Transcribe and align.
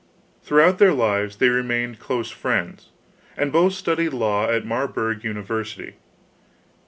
Throughout 0.41 0.79
their 0.79 0.93
lives 0.95 1.35
they 1.35 1.49
remained 1.49 1.99
close 1.99 2.31
friends, 2.31 2.89
and 3.37 3.51
both 3.51 3.73
studied 3.73 4.13
law 4.13 4.49
at 4.49 4.65
Marburg 4.65 5.23
University. 5.23 5.93